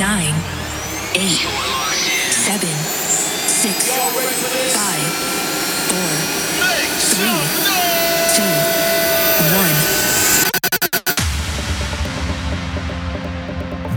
nine, 0.00 0.34
eight, 1.14 1.44
seven, 2.32 2.74
six, 3.46 3.92
five, 4.72 5.12
four, 5.90 6.10
three, 7.12 7.40
two, 8.34 8.54
one. 9.58 9.76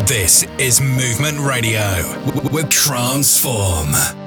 This 0.05 0.43
is 0.57 0.81
Movement 0.81 1.39
Radio 1.39 2.03
with 2.51 2.69
Transform. 2.69 4.22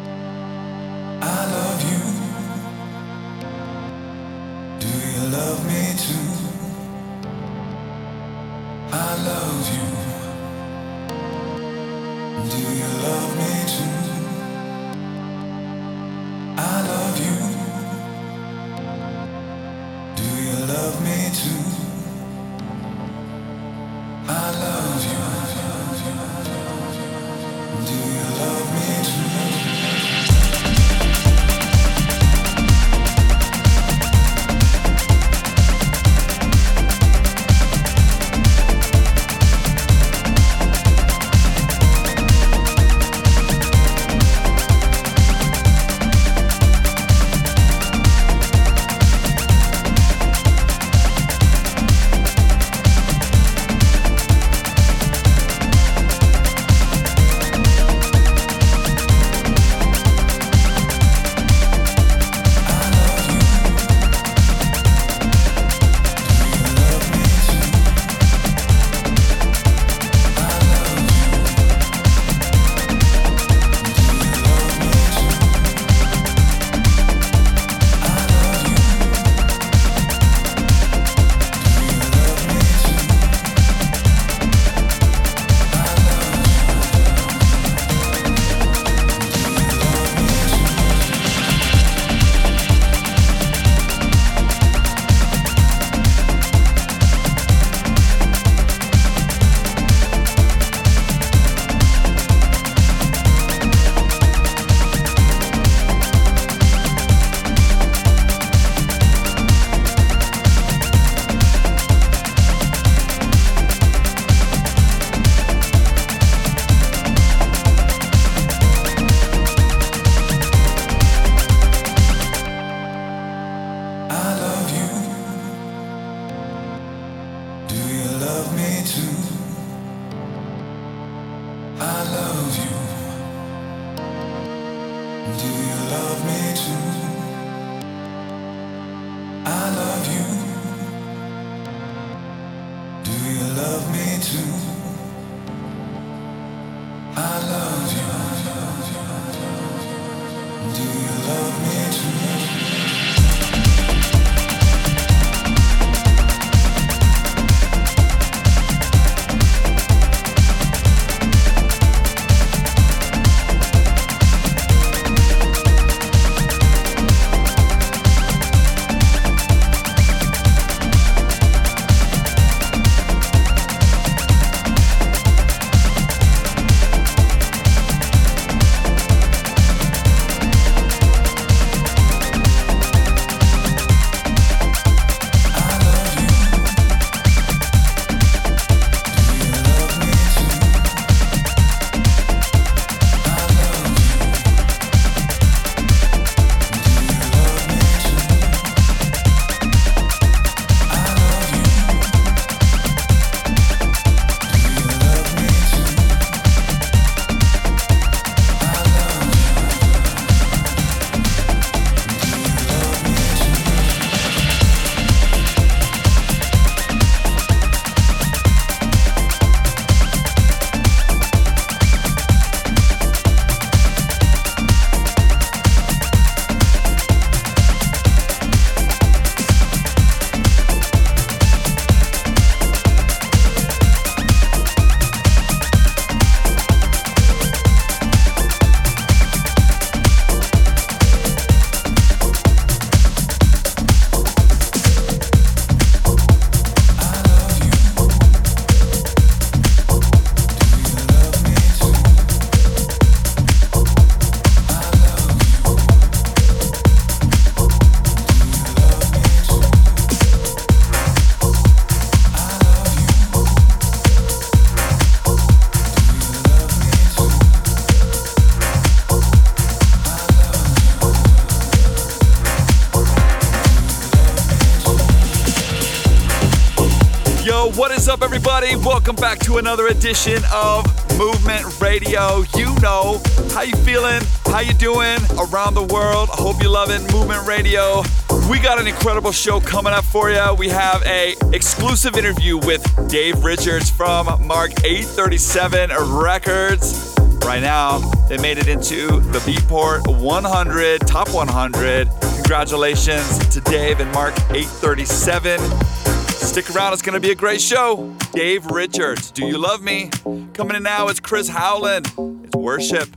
What 277.76 277.90
is 277.90 278.08
up, 278.08 278.23
everybody? 278.23 278.75
Welcome 278.75 279.17
back 279.17 279.38
to 279.40 279.58
another 279.58 279.88
edition 279.88 280.43
of 280.52 280.87
Movement 281.19 281.78
Radio. 281.78 282.43
You 282.56 282.75
know 282.81 283.20
how 283.52 283.62
you 283.62 283.76
feeling, 283.76 284.23
how 284.46 284.61
you 284.61 284.73
doing 284.73 285.19
around 285.38 285.75
the 285.75 285.87
world. 285.93 286.31
I 286.32 286.37
hope 286.37 286.62
you 286.62 286.70
love 286.70 286.90
it. 286.90 287.02
Movement 287.12 287.46
Radio. 287.46 288.02
We 288.49 288.61
got 288.61 288.81
an 288.81 288.87
incredible 288.87 289.31
show 289.31 289.61
coming 289.61 289.93
up 289.93 290.05
for 290.06 290.31
you. 290.31 290.55
We 290.55 290.70
have 290.70 291.02
a 291.05 291.34
exclusive 291.52 292.17
interview 292.17 292.56
with 292.56 292.82
Dave 293.11 293.44
Richards 293.44 293.90
from 293.90 294.26
Mark 294.46 294.70
837 294.82 295.90
Records. 296.17 297.14
Right 297.44 297.61
now, 297.61 297.99
they 298.29 298.38
made 298.38 298.56
it 298.56 298.69
into 298.69 299.20
the 299.20 299.38
Beatport 299.40 300.22
100, 300.22 301.06
top 301.06 301.29
100. 301.29 302.08
Congratulations 302.37 303.38
to 303.49 303.61
Dave 303.61 304.00
and 304.00 304.11
Mark 304.12 304.34
837. 304.50 306.06
Stick 306.38 306.74
around, 306.74 306.92
it's 306.92 307.02
to 307.14 307.20
be 307.20 307.30
a 307.30 307.34
great 307.34 307.60
show. 307.60 308.14
Dave 308.32 308.66
Richards, 308.66 309.30
Do 309.30 309.46
You 309.46 309.58
Love 309.58 309.82
Me? 309.82 310.10
Coming 310.54 310.76
in 310.76 310.82
now 310.82 311.08
is 311.08 311.20
Chris 311.20 311.48
Howland. 311.48 312.06
It's 312.44 312.56
Worship. 312.56 313.08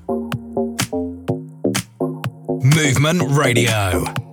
Movement 2.61 3.21
Radio. 3.31 4.28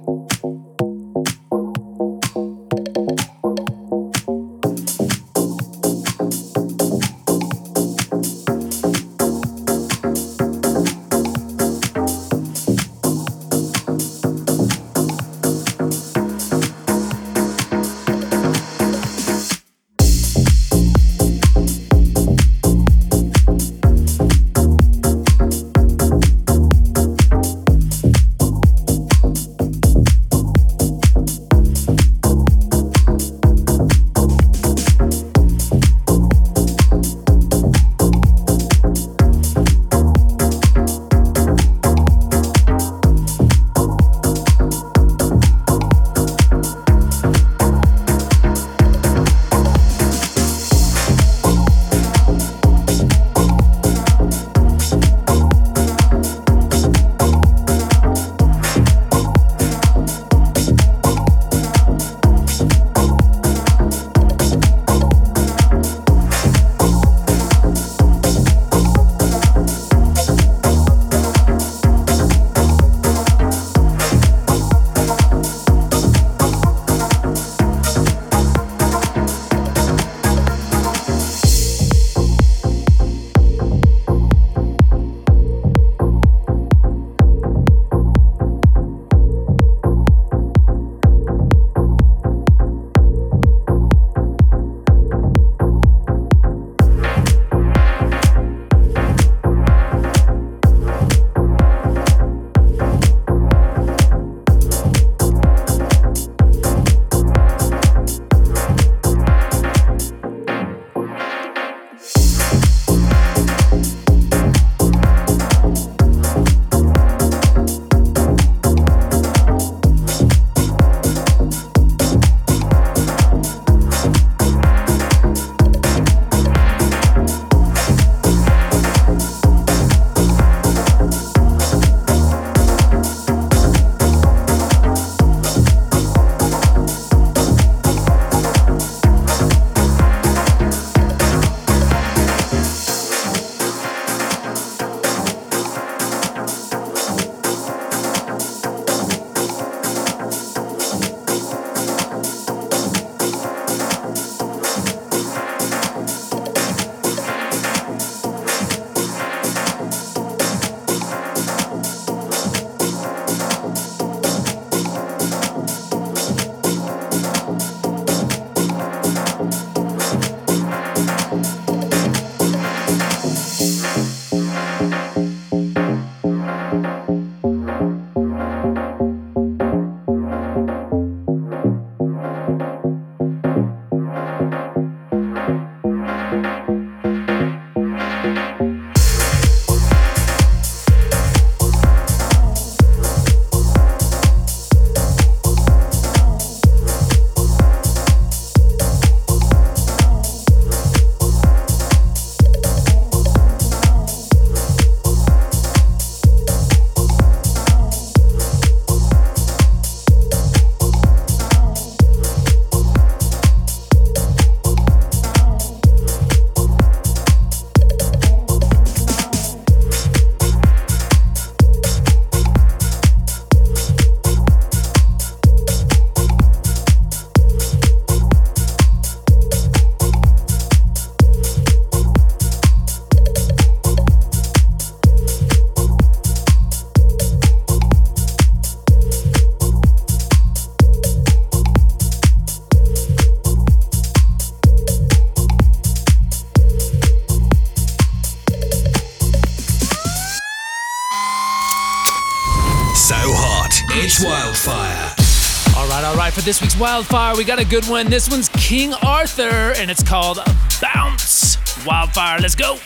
This 256.43 256.61
week's 256.61 256.77
Wildfire. 256.77 257.37
We 257.37 257.45
got 257.45 257.59
a 257.59 257.65
good 257.65 257.85
one. 257.87 258.09
This 258.11 258.29
one's 258.29 258.49
King 258.51 258.93
Arthur, 258.95 259.73
and 259.77 259.91
it's 259.91 260.03
called 260.03 260.39
Bounce. 260.83 261.57
Wildfire, 261.87 262.39
let's 262.41 262.55
go. 262.55 262.79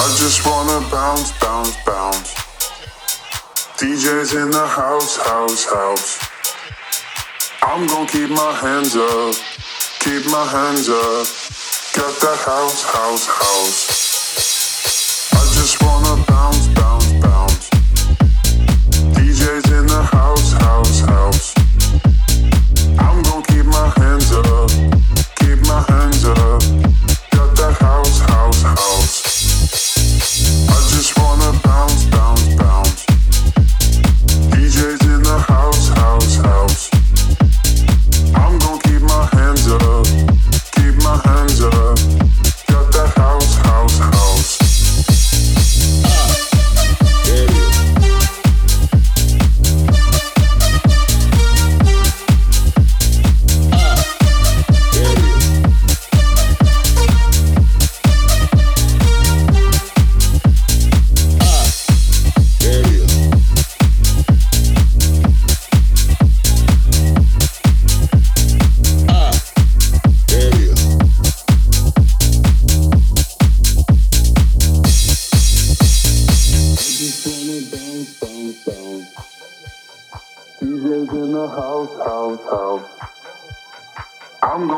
I 0.00 0.16
just 0.16 0.46
wanna 0.46 0.88
bounce, 0.90 1.32
bounce, 1.38 1.76
bounce. 1.84 2.34
DJs 3.78 4.42
in 4.42 4.50
the 4.50 4.66
house, 4.66 5.16
house, 5.16 5.64
house. 5.64 6.18
I'm 7.62 7.86
gonna 7.86 8.08
keep 8.08 8.30
my 8.30 8.52
hands 8.52 8.96
up, 8.96 9.34
keep 10.00 10.24
my 10.26 10.46
hands 10.46 10.88
up. 10.88 11.26
Got 11.94 12.20
that 12.20 12.38
house, 12.44 12.84
house, 12.84 13.26
house. 13.26 13.97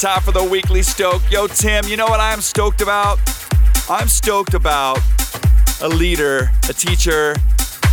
time 0.00 0.22
for 0.22 0.32
the 0.32 0.42
weekly 0.42 0.80
stoke. 0.80 1.20
Yo, 1.30 1.46
Tim, 1.46 1.84
you 1.84 1.94
know 1.94 2.06
what 2.06 2.20
I'm 2.20 2.40
stoked 2.40 2.80
about? 2.80 3.18
I'm 3.90 4.08
stoked 4.08 4.54
about 4.54 4.98
a 5.82 5.88
leader, 5.88 6.50
a 6.70 6.72
teacher, 6.72 7.36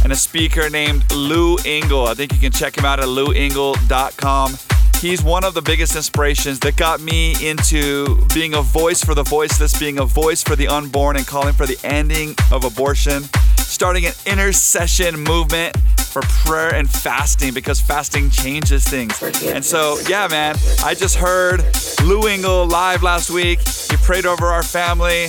and 0.05 0.13
a 0.13 0.15
speaker 0.15 0.69
named 0.69 1.03
Lou 1.11 1.57
Engle. 1.65 2.07
I 2.07 2.13
think 2.13 2.31
you 2.31 2.39
can 2.39 2.53
check 2.53 2.77
him 2.77 2.85
out 2.85 3.01
at 3.01 3.07
louengle.com. 3.07 4.57
He's 5.01 5.21
one 5.21 5.43
of 5.43 5.53
the 5.53 5.61
biggest 5.61 5.97
inspirations 5.97 6.59
that 6.59 6.77
got 6.77 7.01
me 7.01 7.35
into 7.45 8.25
being 8.33 8.53
a 8.53 8.61
voice 8.61 9.03
for 9.03 9.13
the 9.13 9.23
voiceless, 9.23 9.77
being 9.77 9.99
a 9.99 10.05
voice 10.05 10.41
for 10.41 10.55
the 10.55 10.69
unborn, 10.69 11.17
and 11.17 11.27
calling 11.27 11.53
for 11.53 11.65
the 11.65 11.77
ending 11.83 12.35
of 12.53 12.63
abortion, 12.63 13.23
starting 13.57 14.05
an 14.05 14.13
intercession 14.25 15.19
movement 15.19 15.75
for 16.21 16.49
prayer 16.49 16.73
and 16.73 16.89
fasting 16.89 17.53
because 17.53 17.79
fasting 17.79 18.29
changes 18.29 18.83
things. 18.87 19.21
And 19.43 19.63
so, 19.63 19.99
yeah, 20.07 20.27
man, 20.29 20.55
I 20.83 20.93
just 20.93 21.15
heard 21.15 21.63
Lou 22.03 22.27
Engle 22.27 22.65
live 22.67 23.03
last 23.03 23.29
week. 23.29 23.59
He 23.59 23.97
prayed 23.97 24.25
over 24.25 24.47
our 24.47 24.63
family. 24.63 25.27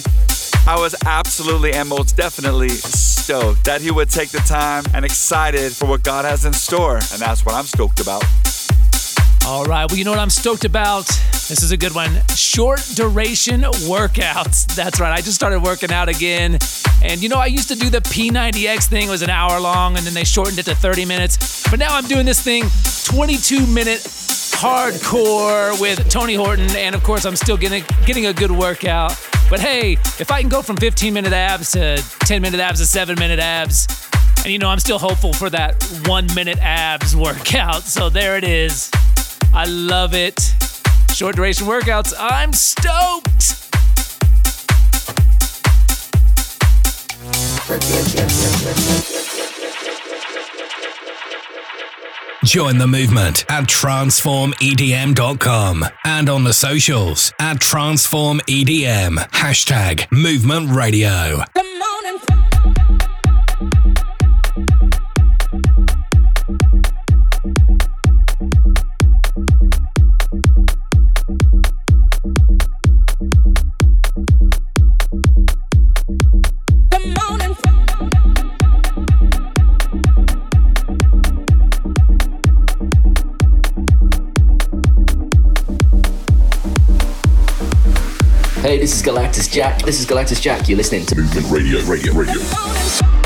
I 0.66 0.76
was 0.78 0.94
absolutely 1.06 1.72
and 1.72 1.88
most 1.88 2.16
definitely 2.16 2.68
stoked 2.68 3.64
that 3.64 3.80
he 3.80 3.90
would 3.90 4.10
take 4.10 4.30
the 4.30 4.38
time 4.38 4.84
and 4.94 5.04
excited 5.04 5.72
for 5.72 5.86
what 5.86 6.02
God 6.02 6.24
has 6.24 6.44
in 6.44 6.52
store. 6.52 6.96
And 6.96 7.20
that's 7.20 7.44
what 7.44 7.54
I'm 7.54 7.64
stoked 7.64 8.00
about. 8.00 8.24
All 9.48 9.64
right. 9.64 9.90
Well, 9.90 9.96
you 9.96 10.04
know 10.04 10.10
what 10.10 10.20
I'm 10.20 10.28
stoked 10.28 10.66
about? 10.66 11.06
This 11.06 11.62
is 11.62 11.72
a 11.72 11.76
good 11.78 11.94
one. 11.94 12.10
Short 12.34 12.80
duration 12.94 13.62
workouts. 13.62 14.66
That's 14.76 15.00
right. 15.00 15.10
I 15.10 15.22
just 15.22 15.36
started 15.36 15.62
working 15.62 15.90
out 15.90 16.10
again. 16.10 16.58
And 17.02 17.22
you 17.22 17.30
know, 17.30 17.38
I 17.38 17.46
used 17.46 17.68
to 17.68 17.74
do 17.74 17.88
the 17.88 18.02
P90X 18.02 18.88
thing, 18.88 19.08
it 19.08 19.10
was 19.10 19.22
an 19.22 19.30
hour 19.30 19.58
long, 19.58 19.96
and 19.96 20.04
then 20.04 20.12
they 20.12 20.24
shortened 20.24 20.58
it 20.58 20.64
to 20.64 20.74
30 20.74 21.06
minutes. 21.06 21.66
But 21.70 21.78
now 21.78 21.96
I'm 21.96 22.06
doing 22.06 22.26
this 22.26 22.42
thing 22.42 22.64
22 23.04 23.66
minute 23.66 24.00
hardcore 24.60 25.80
with 25.80 26.06
Tony 26.10 26.34
Horton. 26.34 26.68
And 26.76 26.94
of 26.94 27.02
course, 27.02 27.24
I'm 27.24 27.36
still 27.36 27.56
getting, 27.56 27.84
getting 28.04 28.26
a 28.26 28.34
good 28.34 28.50
workout. 28.50 29.18
But 29.48 29.60
hey, 29.60 29.92
if 29.92 30.30
I 30.30 30.42
can 30.42 30.50
go 30.50 30.60
from 30.60 30.76
15 30.76 31.14
minute 31.14 31.32
abs 31.32 31.72
to 31.72 32.04
10 32.26 32.42
minute 32.42 32.60
abs 32.60 32.80
to 32.80 32.86
7 32.86 33.18
minute 33.18 33.38
abs, 33.38 33.88
and 34.44 34.52
you 34.52 34.58
know, 34.58 34.68
I'm 34.68 34.78
still 34.78 34.98
hopeful 34.98 35.32
for 35.32 35.48
that 35.48 35.82
one 36.06 36.26
minute 36.34 36.58
abs 36.58 37.16
workout. 37.16 37.84
So 37.84 38.10
there 38.10 38.36
it 38.36 38.44
is. 38.44 38.90
I 39.52 39.64
love 39.66 40.14
it. 40.14 40.38
Short 41.14 41.36
duration 41.36 41.66
workouts. 41.66 42.12
I'm 42.18 42.52
stoked. 42.52 43.54
Join 52.44 52.78
the 52.78 52.86
movement 52.86 53.44
at 53.50 53.64
transformedm.com 53.64 55.84
and 56.04 56.30
on 56.30 56.44
the 56.44 56.52
socials 56.54 57.32
at 57.38 57.58
transformedm. 57.58 59.16
Hashtag 59.30 60.10
movement 60.10 60.70
radio. 60.70 61.42
Hey, 88.68 88.76
this 88.76 88.94
is 88.94 89.02
Galactus 89.02 89.50
Jack. 89.50 89.80
This 89.80 89.98
is 89.98 90.04
Galactus 90.04 90.42
Jack. 90.42 90.68
You're 90.68 90.76
listening 90.76 91.06
to 91.06 91.16
Movement 91.16 91.46
Radio, 91.50 91.82
Radio, 91.86 92.12
Radio. 92.12 93.17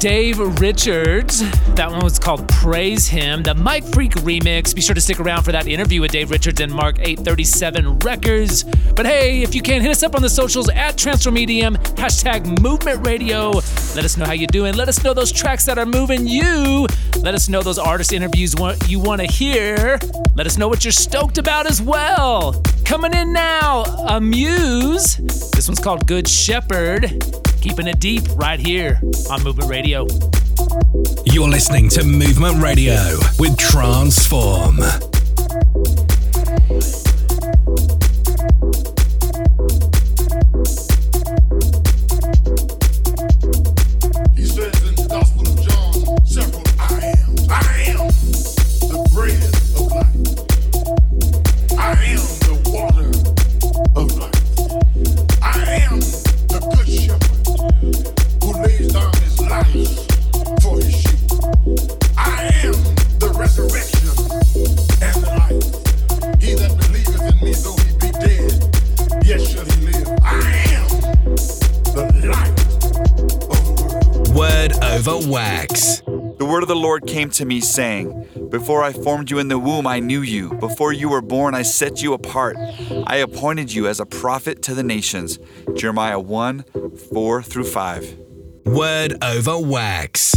Dave 0.00 0.38
Richards. 0.62 1.40
That 1.74 1.90
one 1.90 2.00
was 2.02 2.18
called 2.18 2.48
Praise 2.48 3.06
Him. 3.06 3.42
The 3.42 3.54
Mike 3.54 3.84
Freak 3.84 4.12
remix. 4.12 4.74
Be 4.74 4.80
sure 4.80 4.94
to 4.94 5.00
stick 5.00 5.20
around 5.20 5.42
for 5.42 5.52
that 5.52 5.68
interview 5.68 6.00
with 6.00 6.10
Dave 6.10 6.30
Richards 6.30 6.58
and 6.62 6.72
Mark 6.72 6.98
837 7.00 7.98
Records. 7.98 8.64
But 8.96 9.04
hey, 9.04 9.42
if 9.42 9.54
you 9.54 9.60
can, 9.60 9.82
hit 9.82 9.90
us 9.90 10.02
up 10.02 10.14
on 10.14 10.22
the 10.22 10.30
socials 10.30 10.70
at 10.70 10.96
TransformEDM, 10.96 11.79
hashtag 12.00 12.62
Movement 12.62 13.06
Radio. 13.06 13.50
Let 13.94 14.06
us 14.06 14.16
know 14.16 14.24
how 14.24 14.32
you're 14.32 14.46
doing. 14.46 14.74
Let 14.74 14.88
us 14.88 15.04
know 15.04 15.12
those 15.12 15.30
tracks 15.30 15.66
that 15.66 15.76
are 15.76 15.84
moving 15.84 16.26
you. 16.26 16.86
Let 17.18 17.34
us 17.34 17.50
know 17.50 17.62
those 17.62 17.78
artist 17.78 18.14
interviews 18.14 18.54
you 18.88 18.98
want 18.98 19.20
to 19.20 19.26
hear. 19.26 19.98
Let 20.34 20.46
us 20.46 20.56
know 20.56 20.66
what 20.66 20.82
you're 20.82 20.92
stoked 20.92 21.36
about 21.36 21.66
as 21.68 21.82
well. 21.82 22.62
Coming 22.86 23.12
in 23.12 23.34
now, 23.34 23.82
Amuse. 24.08 25.16
This 25.52 25.68
one's 25.68 25.78
called 25.78 26.06
Good 26.06 26.26
Shepherd. 26.26 27.22
Keeping 27.60 27.86
it 27.86 28.00
deep 28.00 28.22
right 28.34 28.58
here 28.58 28.98
on 29.30 29.42
Movement 29.44 29.68
Radio. 29.68 30.06
You're 31.26 31.50
listening 31.50 31.90
to 31.90 32.02
Movement 32.02 32.62
Radio 32.62 32.96
with 33.38 33.58
Transform. 33.58 34.78
Lord 76.74 77.06
came 77.06 77.30
to 77.30 77.44
me, 77.44 77.60
saying, 77.60 78.48
Before 78.50 78.82
I 78.82 78.92
formed 78.92 79.30
you 79.30 79.38
in 79.38 79.46
the 79.46 79.58
womb, 79.58 79.86
I 79.86 80.00
knew 80.00 80.22
you. 80.22 80.54
Before 80.54 80.92
you 80.92 81.08
were 81.08 81.22
born, 81.22 81.54
I 81.54 81.62
set 81.62 82.02
you 82.02 82.14
apart. 82.14 82.56
I 83.06 83.16
appointed 83.16 83.72
you 83.72 83.86
as 83.86 84.00
a 84.00 84.06
prophet 84.06 84.60
to 84.62 84.74
the 84.74 84.82
nations. 84.82 85.38
Jeremiah 85.76 86.18
1 86.18 86.64
4 87.12 87.42
through 87.42 87.64
5. 87.64 88.18
Word 88.66 89.22
over 89.22 89.58
wax. 89.58 90.34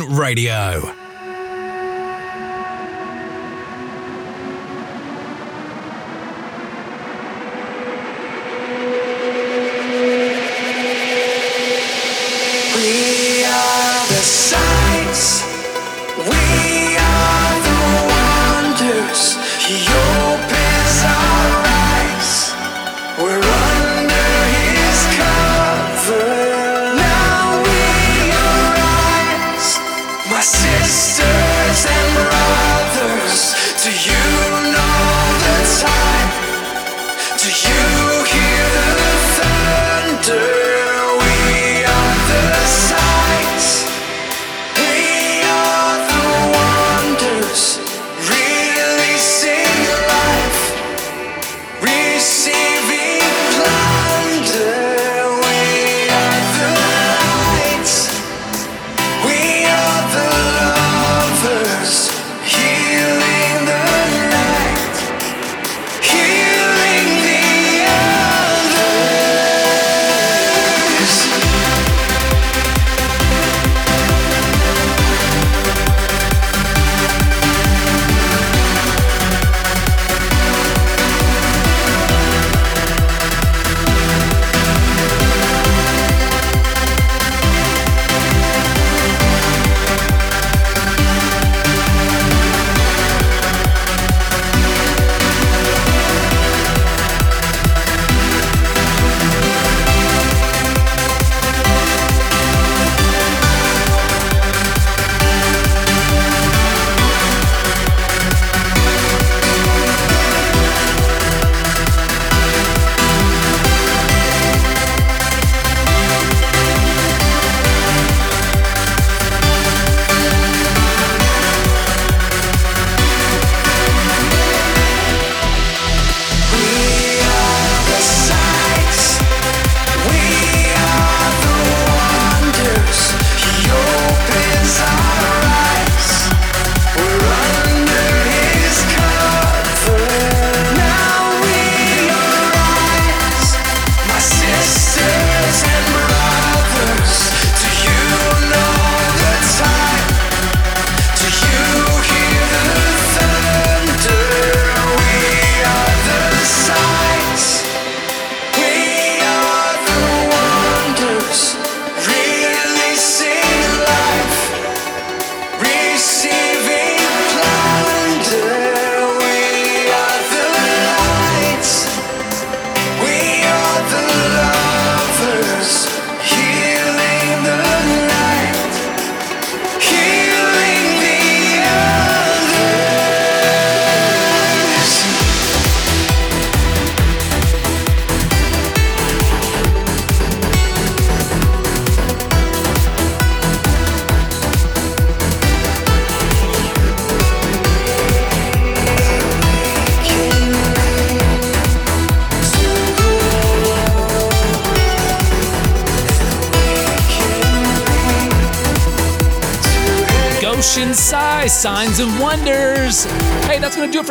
Radio. 0.00 1.01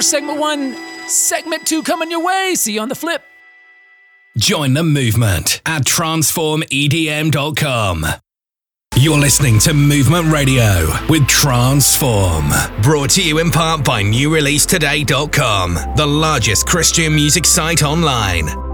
For 0.02 0.08
segment 0.08 0.40
one. 0.40 0.76
Segment 1.08 1.68
two 1.68 1.84
coming 1.84 2.12
your 2.12 2.26
way. 2.26 2.56
See 2.56 2.74
you 2.74 2.82
on 2.82 2.90
the 2.90 2.96
flip. 2.96 3.24
Join 4.38 4.74
the 4.74 4.84
movement 4.84 5.62
at 5.66 5.84
transformedm.com. 5.84 8.06
You're 8.98 9.20
listening 9.20 9.60
to 9.60 9.74
Movement 9.74 10.30
Radio 10.32 10.88
with 11.10 11.28
Transform. 11.28 12.52
Brought 12.82 13.10
to 13.12 13.24
you 13.24 13.40
in 13.40 13.52
part 13.52 13.86
by 13.86 14.04
NewReleaseToday.com, 14.04 15.96
the 15.96 16.06
largest 16.06 16.68
Christian 16.68 17.16
music 17.16 17.46
site 17.46 17.84
online. 17.84 18.71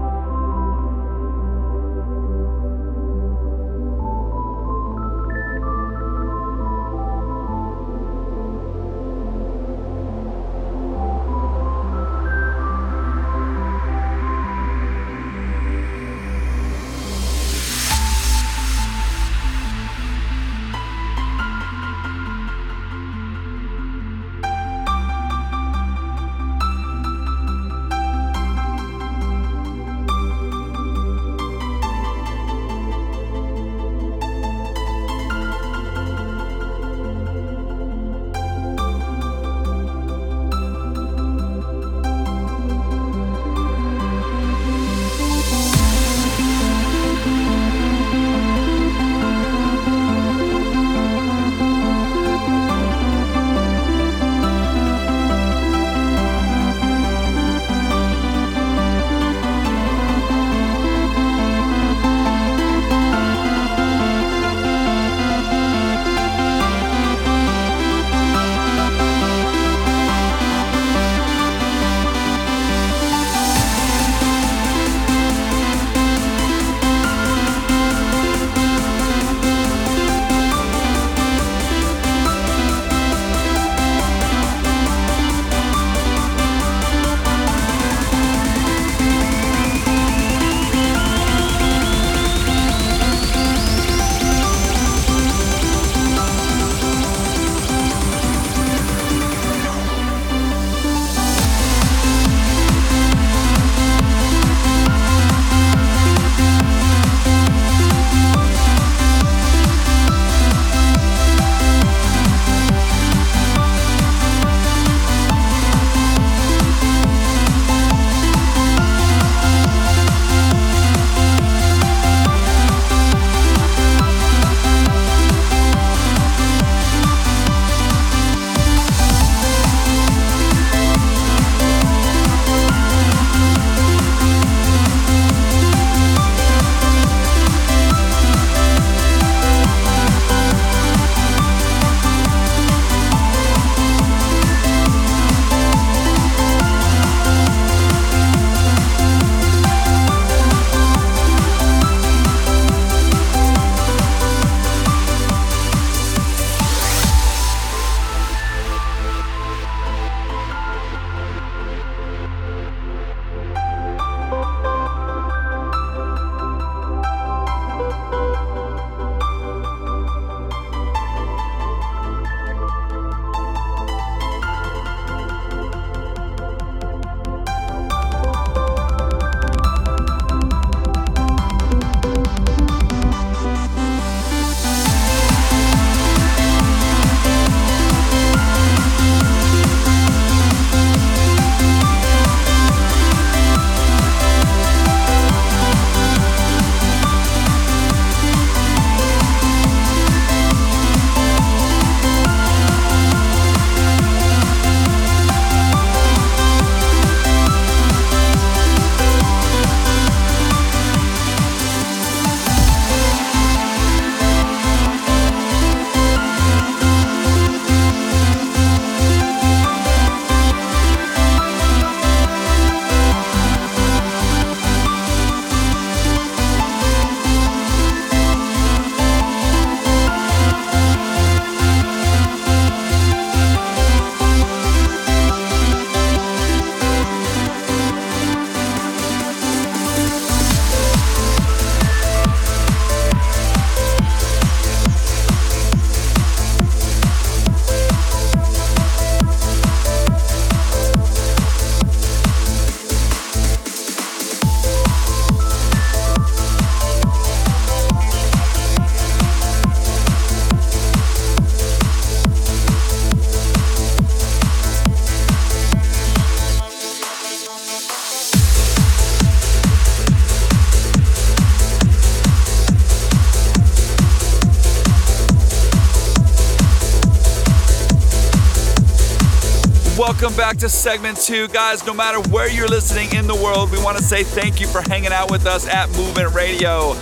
Back 280.38 280.56
to 280.56 280.68
segment 280.68 281.18
two. 281.18 281.48
Guys, 281.48 281.84
no 281.84 281.92
matter 281.92 282.20
where 282.30 282.48
you're 282.48 282.68
listening 282.68 283.12
in 283.12 283.26
the 283.26 283.34
world, 283.34 283.72
we 283.72 283.82
want 283.82 283.98
to 283.98 284.04
say 284.04 284.22
thank 284.22 284.60
you 284.60 284.68
for 284.68 284.80
hanging 284.82 285.10
out 285.10 285.32
with 285.32 285.46
us 285.46 285.66
at 285.66 285.90
Movement 285.96 286.32
Radio. 286.32 286.94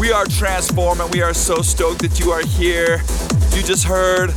We 0.00 0.10
are 0.10 0.24
transformed 0.24 1.00
and 1.00 1.08
we 1.12 1.22
are 1.22 1.32
so 1.32 1.62
stoked 1.62 2.02
that 2.02 2.18
you 2.18 2.32
are 2.32 2.44
here. 2.44 3.00
You 3.54 3.62
just 3.62 3.84
heard 3.84 4.30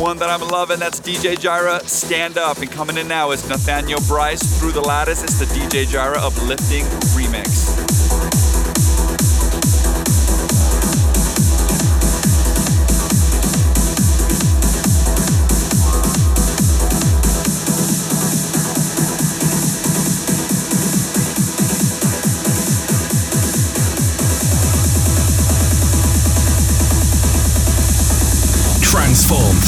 one 0.00 0.16
that 0.18 0.30
I'm 0.30 0.48
loving. 0.48 0.78
That's 0.78 1.00
DJ 1.00 1.38
Jireh, 1.38 1.80
Stand 1.80 2.38
Up. 2.38 2.56
And 2.58 2.70
coming 2.70 2.96
in 2.96 3.08
now 3.08 3.32
is 3.32 3.46
Nathaniel 3.46 4.00
Bryce, 4.08 4.58
Through 4.58 4.72
the 4.72 4.80
Lattice. 4.80 5.22
It's 5.22 5.38
the 5.38 5.44
DJ 5.44 5.86
Jireh 5.86 6.18
Uplifting 6.18 6.84
Remix. 7.12 7.75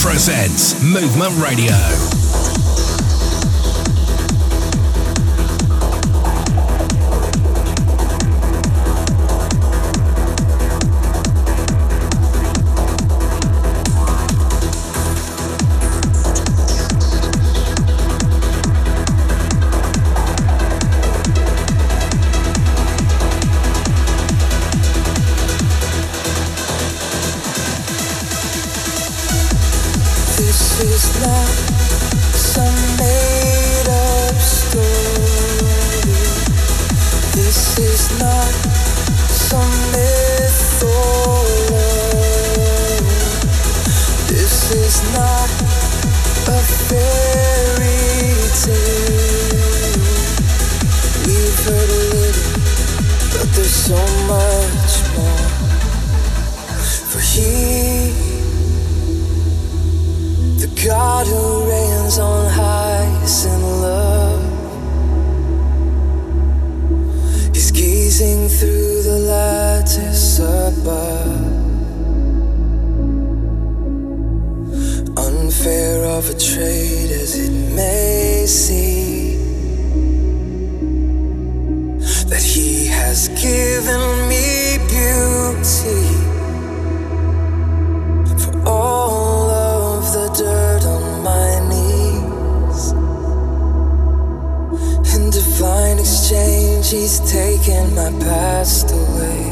Presents 0.01 0.81
Movement 0.81 1.35
Radio. 1.43 2.28
God 60.87 61.27
who 61.27 61.69
reigns 61.69 62.19
on 62.21 62.49
high 62.51 63.23
is 63.25 63.47
in 63.47 63.63
love. 63.83 64.43
He's 67.53 67.73
gazing 67.73 68.49
through 68.49 69.03
the 69.03 69.19
lattice 69.27 70.39
above. 70.39 71.57
Unfair 75.19 76.05
of 76.05 76.31
a 76.31 76.39
trade 76.39 77.11
as 77.11 77.35
it 77.37 77.75
may 77.75 78.47
seem, 78.47 79.39
that 82.29 82.43
He 82.43 82.87
has 82.87 83.29
given 83.31 84.28
exchange, 96.89 97.03
he's 97.03 97.21
taken 97.31 97.95
my 97.95 98.11
past 98.25 98.91
away. 98.91 99.48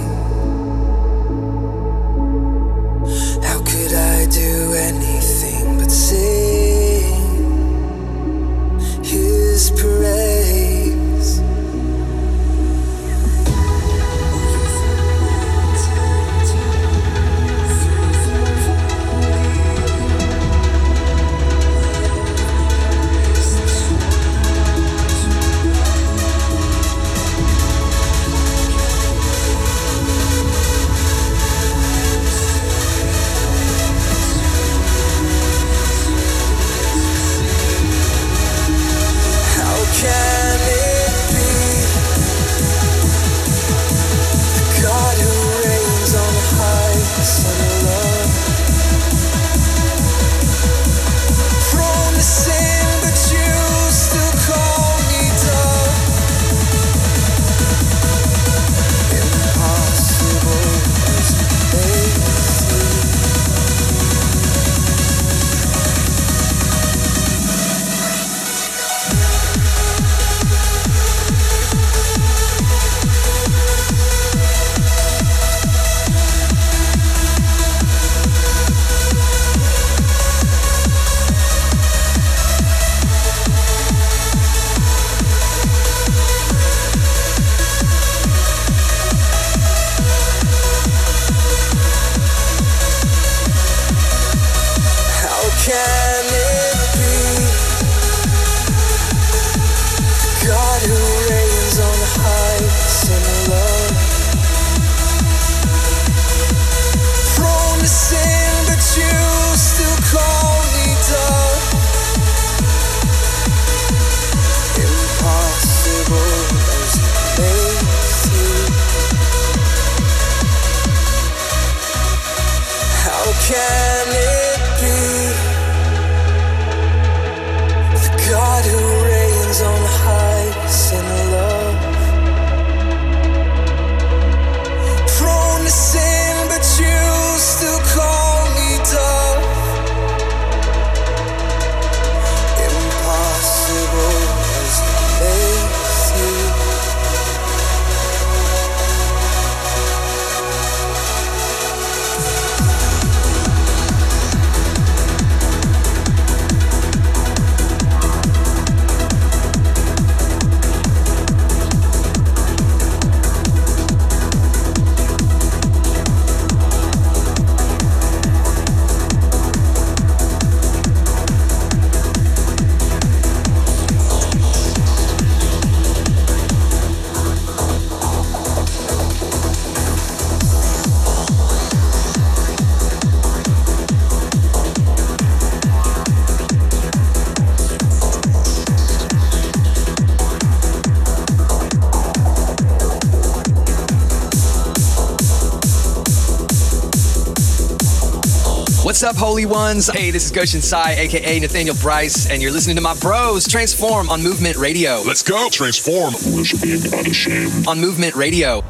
Up, 199.16 199.22
holy 199.22 199.46
ones? 199.46 199.88
Hey, 199.88 200.10
this 200.10 200.26
is 200.26 200.30
Goshen 200.30 200.60
Sai, 200.60 200.92
aka 200.92 201.40
Nathaniel 201.40 201.76
Bryce, 201.80 202.30
and 202.30 202.42
you're 202.42 202.50
listening 202.50 202.76
to 202.76 202.82
my 202.82 202.94
bros 202.94 203.46
Transform 203.46 204.08
on 204.08 204.22
Movement 204.22 204.56
Radio. 204.56 205.02
Let's 205.06 205.22
go. 205.22 205.48
Transform. 205.50 206.14
Worshiping 206.34 206.92
unashamed. 206.94 207.66
On 207.66 207.80
Movement 207.80 208.14
Radio. 208.14 208.62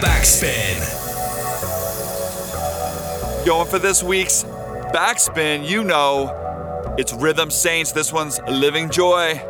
Backspin. 0.00 0.86
Yo, 3.46 3.60
and 3.60 3.70
for 3.70 3.78
this 3.78 4.02
week's 4.02 4.44
backspin, 4.94 5.68
you 5.68 5.82
know, 5.84 6.94
it's 6.98 7.12
Rhythm 7.12 7.50
Saints. 7.50 7.92
This 7.92 8.12
one's 8.12 8.40
Living 8.48 8.90
Joy. 8.90 9.40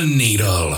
The 0.00 0.06
needle. 0.06 0.74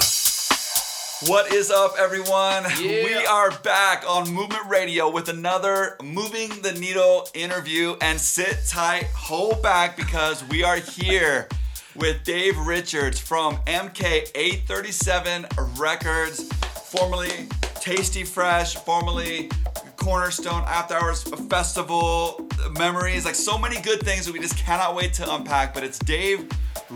What 1.30 1.52
is 1.52 1.70
up, 1.70 1.94
everyone? 1.96 2.64
Yeah. 2.80 3.04
We 3.04 3.14
are 3.24 3.56
back 3.60 4.02
on 4.04 4.28
Movement 4.34 4.66
Radio 4.66 5.08
with 5.08 5.28
another 5.28 5.96
Moving 6.02 6.48
the 6.62 6.72
Needle 6.72 7.28
interview. 7.32 7.94
And 8.00 8.20
sit 8.20 8.66
tight, 8.66 9.04
hold 9.14 9.62
back, 9.62 9.96
because 9.96 10.42
we 10.48 10.64
are 10.64 10.78
here 10.78 11.46
with 11.94 12.24
Dave 12.24 12.58
Richards 12.58 13.20
from 13.20 13.58
MK837 13.58 15.78
Records, 15.78 16.52
formerly 16.90 17.46
Tasty 17.76 18.24
Fresh, 18.24 18.74
formerly 18.78 19.48
Cornerstone 19.94 20.64
After 20.66 20.96
Hours 20.96 21.22
Festival 21.22 22.44
memories, 22.76 23.24
like 23.24 23.36
so 23.36 23.56
many 23.56 23.80
good 23.82 24.00
things 24.00 24.26
that 24.26 24.32
we 24.32 24.40
just 24.40 24.56
cannot 24.56 24.96
wait 24.96 25.14
to 25.14 25.32
unpack. 25.32 25.74
But 25.74 25.84
it's 25.84 26.00
Dave 26.00 26.50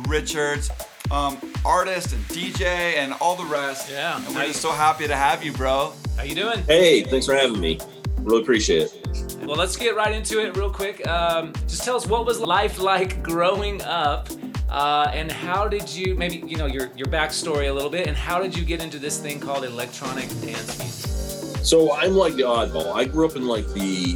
Richards, 0.09 0.73
um, 1.11 1.39
artist 1.65 2.13
and 2.13 2.23
DJ 2.25 2.97
and 2.97 3.15
all 3.21 3.37
the 3.37 3.45
rest. 3.45 3.91
Yeah. 3.91 4.17
And 4.17 4.35
we're 4.35 4.47
just 4.47 4.61
so 4.61 4.71
happy 4.71 5.07
to 5.07 5.17
have 5.17 5.45
you, 5.45 5.53
bro. 5.53 5.93
How 6.17 6.23
you 6.23 6.35
doing? 6.35 6.63
Hey, 6.65 7.03
thanks 7.03 7.27
for 7.27 7.35
having 7.35 7.61
me. 7.61 7.79
Really 8.21 8.43
appreciate 8.43 8.83
it. 8.83 9.37
Well, 9.47 9.57
let's 9.57 9.77
get 9.77 9.95
right 9.95 10.13
into 10.13 10.45
it 10.45 10.57
real 10.57 10.71
quick. 10.71 11.07
Um, 11.07 11.53
just 11.69 11.85
tell 11.85 11.95
us 11.95 12.07
what 12.07 12.27
was 12.27 12.41
life 12.41 12.81
like 12.81 13.23
growing 13.23 13.81
up, 13.83 14.29
uh, 14.69 15.11
and 15.13 15.31
how 15.31 15.69
did 15.69 15.89
you 15.89 16.17
maybe 16.17 16.39
you 16.47 16.57
know 16.57 16.67
your 16.67 16.91
your 16.97 17.07
backstory 17.07 17.69
a 17.69 17.73
little 17.73 17.91
bit, 17.91 18.09
and 18.09 18.17
how 18.17 18.41
did 18.41 18.57
you 18.57 18.65
get 18.65 18.83
into 18.83 18.99
this 18.99 19.21
thing 19.21 19.39
called 19.39 19.65
electronic 19.65 20.29
dance 20.41 20.79
music? 20.79 21.65
So 21.65 21.93
I'm 21.93 22.15
like 22.15 22.35
the 22.35 22.43
oddball. 22.43 22.93
I 22.95 23.05
grew 23.05 23.27
up 23.27 23.37
in 23.37 23.47
like 23.47 23.67
the 23.73 24.15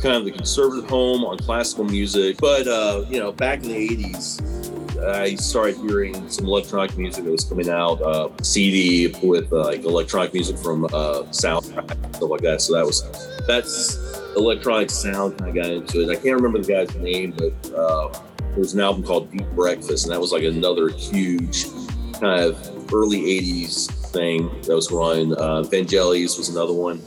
kind 0.00 0.16
of 0.16 0.24
the 0.24 0.30
conservative 0.30 0.88
home 0.88 1.24
on 1.24 1.36
classical 1.38 1.84
music, 1.84 2.38
but 2.38 2.66
uh, 2.66 3.04
you 3.08 3.18
know, 3.18 3.32
back 3.32 3.62
in 3.62 3.68
the 3.68 3.88
'80s, 3.88 4.59
I 5.08 5.34
started 5.36 5.76
hearing 5.78 6.28
some 6.28 6.46
electronic 6.46 6.96
music 6.96 7.24
that 7.24 7.30
was 7.30 7.44
coming 7.44 7.68
out, 7.68 8.00
uh, 8.02 8.28
CD 8.42 9.14
with 9.22 9.52
uh, 9.52 9.64
like 9.64 9.84
electronic 9.84 10.32
music 10.34 10.58
from 10.58 10.84
uh, 10.86 11.22
soundtrack 11.30 12.16
stuff 12.16 12.30
like 12.30 12.40
that. 12.42 12.60
So 12.60 12.74
that 12.74 12.84
was 12.84 13.02
that's 13.46 13.96
electronic 14.36 14.90
sound. 14.90 15.38
Kind 15.38 15.50
of 15.50 15.54
got 15.54 15.70
into 15.72 16.02
it. 16.02 16.10
I 16.10 16.14
can't 16.20 16.36
remember 16.36 16.58
the 16.60 16.72
guy's 16.72 16.94
name, 16.96 17.32
but 17.36 17.72
uh, 17.74 18.08
there 18.50 18.58
was 18.58 18.74
an 18.74 18.80
album 18.80 19.02
called 19.02 19.30
Deep 19.30 19.46
Breakfast, 19.54 20.04
and 20.04 20.12
that 20.12 20.20
was 20.20 20.32
like 20.32 20.44
another 20.44 20.88
huge 20.88 21.66
kind 22.14 22.42
of 22.44 22.92
early 22.92 23.20
'80s 23.40 23.90
thing 24.10 24.48
that 24.62 24.74
was 24.74 24.90
running. 24.90 25.32
Uh, 25.34 25.62
Vangelis 25.62 26.36
was 26.36 26.48
another 26.48 26.72
one. 26.72 27.00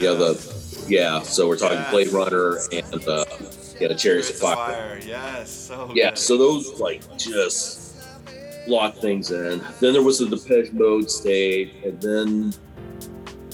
Yeah, 0.00 0.12
the 0.14 0.84
yeah. 0.88 1.22
So 1.22 1.46
we're 1.48 1.56
talking 1.56 1.78
Yeah. 1.78 1.90
Blade 1.90 2.08
Runner 2.08 2.58
and 2.72 3.08
uh, 3.08 3.24
Yeah, 3.80 3.92
Chariots 3.94 4.30
of 4.30 4.36
Fire. 4.36 4.56
Fire. 4.56 5.00
Yes. 5.06 5.50
So 5.50 5.90
Yeah, 5.94 6.10
good. 6.10 6.18
so 6.18 6.36
those 6.36 6.80
like 6.80 7.02
just 7.16 7.96
lock 8.66 8.96
things 8.96 9.30
in. 9.30 9.60
Then 9.80 9.92
there 9.92 10.02
was 10.02 10.18
the 10.18 10.26
Depeche 10.26 10.72
Mode 10.72 11.10
stage, 11.10 11.70
and 11.84 12.00
then 12.02 12.52